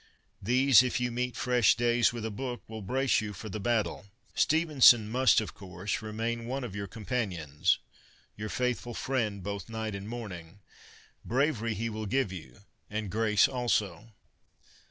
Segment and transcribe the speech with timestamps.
[0.41, 4.07] These, if you meet fresh days with a book, will brace you for the battle.
[4.33, 7.77] Stevenson must, of course, remain one of your companions—
[8.35, 10.59] your faithful friend both night and morning.
[11.23, 14.09] Bravery he will give you, and grace also.